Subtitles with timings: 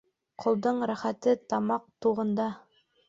[0.43, 2.49] Ҡолдоң рәхәте тамаҡ туғында.